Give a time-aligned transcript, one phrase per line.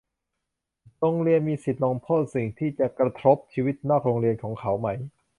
[0.99, 4.87] โรงเรียนมีสิทธิลงโทษสิ่งที่จะกระทบชีวิตนอกโรงเรียนของเขาไหม?